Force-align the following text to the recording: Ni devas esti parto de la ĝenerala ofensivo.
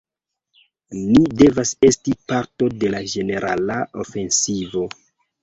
Ni 0.99 1.19
devas 1.41 1.73
esti 1.89 2.15
parto 2.33 2.71
de 2.85 2.91
la 2.95 3.03
ĝenerala 3.13 3.79
ofensivo. 4.07 4.85